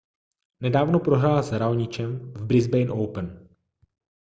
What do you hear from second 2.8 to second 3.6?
open